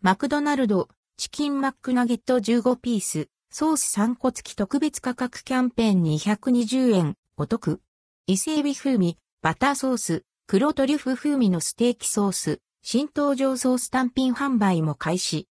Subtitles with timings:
[0.00, 7.80] マクドナルド、チキンマックナゲット15ピース、ソース3個付き特別価格キャンペーン220円、お得。
[8.28, 15.48] 伊勢海老風味、バターソース、黒トリュフ風味のステーキソース、新登場ソース単品販売も開始。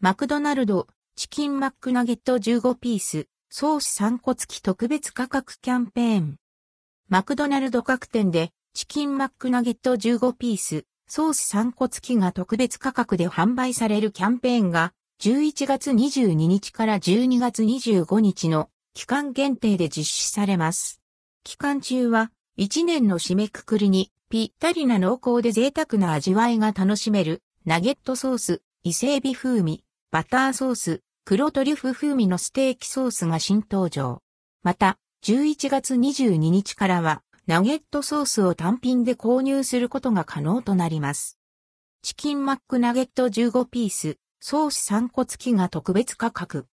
[0.00, 6.36] マクドナルド、チキンマックナゲット15ピース、ソース3個付き特別価格キャンペーン。
[7.08, 21.02] マクドナルド各店で、チキンマックナゲット15ピース、ソース3個付きが特別価格で販売されるキャンペーンが、11月22日から12月25日の期間限定で実施されます。
[21.44, 34.22] 期間中は、1年の締めくくりに、ぴったりな濃厚で贅沢な味わいが楽しめる、ナゲットソース、伊勢海老風味、バターソース、黒トリュフ風味のステーキソースが新登場。
[34.62, 41.40] また、11月22日からは、ナゲットソースを単品で購入することが可能となります。
[42.00, 46.66] チキンマックナゲット15ピース、ソース3個付きが特別価格。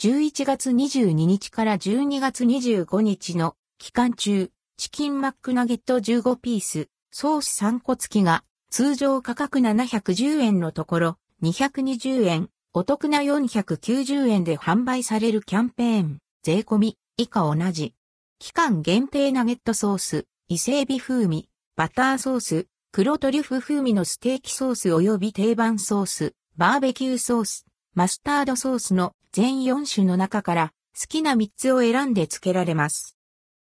[0.00, 17.94] 11月22日から12月25日の期間中、チキンマックナゲット15ピース、ソース3個付きが通常価格710円のところ220円お得な490円で販売されるキャンペーン、税込み、以下同じ。
[18.42, 33.16] 期間限定ナゲットソース、伊勢海老風味、バターソース、黒トリュフ風味のステーキソース及び定番ソース、バーベキューソース、マスタードソースの全4種の中から好きな3つを選んで付けられます。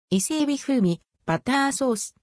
[0.09, 2.16] 伊勢海老風味、バターソース。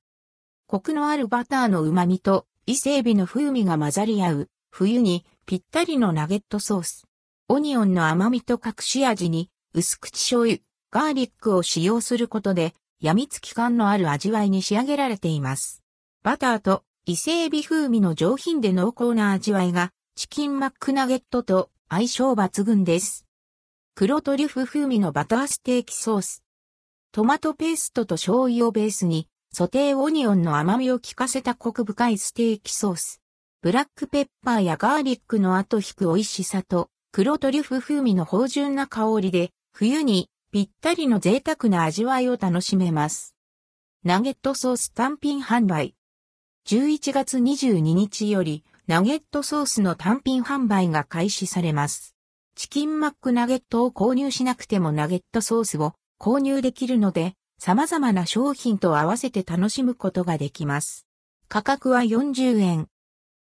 [0.67, 7.07] コクのあるバターの旨味と伊勢海老の風味が混ざり合う、冬にぴったりのナゲットソース。
[7.47, 10.59] オニオンの甘みと隠し味に、薄口醤油、
[10.93, 15.83] ガーリックを使用することで、病みつき感のある味わいに仕上げられています。
[16.25, 23.25] バターと伊勢海老風味の上品で濃厚な味わいが、チキンマックナゲットと相性抜群です。
[23.95, 26.43] 黒トリュフ風味のバターステーキソース。
[27.13, 33.21] トマトペーストと醤油をベースに、ソテーオニオンの甘みを効かせたコク深いステーキソース。
[33.63, 43.37] ブラックペッパーやガーリックの後引く美味しさと、黒トリュフ風味の芳醇な香りで、冬にぴったりの贅沢な味わいを楽しめます。
[44.03, 45.95] ナゲットソース単品販売。
[46.67, 52.17] 11月22日より、ナゲットソースの単品販売が開始されます。
[52.57, 61.07] チキンマックナゲットを購入しなくてもナゲットソースを購入できるので、様々な商品と合わせて楽しむことができます。
[61.47, 62.89] 価格は40円。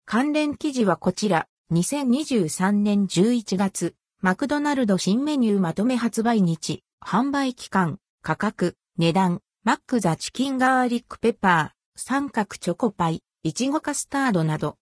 [0.04, 14.76] 関連記事はこちら、2023年11月、マクドナルド新メニューまとめ発売日、販売期間、価格、値段、マックザチキンガーリックペッパー、三角チョコパイ、いちごカスタードなど、